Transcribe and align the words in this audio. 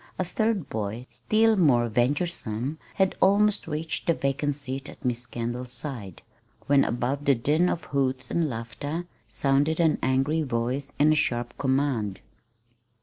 A 0.17 0.25
third 0.25 0.67
boy, 0.67 1.05
still 1.11 1.55
more 1.55 1.87
venturesome, 1.87 2.79
had 2.95 3.13
almost 3.21 3.67
reached 3.67 4.07
the 4.07 4.15
vacant 4.15 4.55
seat 4.55 4.89
at 4.89 5.05
Miss 5.05 5.27
Kendall's 5.27 5.71
side, 5.73 6.23
when 6.65 6.83
above 6.83 7.25
the 7.25 7.35
din 7.35 7.69
of 7.69 7.83
hoots 7.83 8.31
and 8.31 8.49
laughter, 8.49 9.05
sounded 9.29 9.79
an 9.79 9.99
angry 10.01 10.41
voice 10.41 10.91
and 10.97 11.13
a 11.13 11.15
sharp 11.15 11.55
command. 11.59 12.19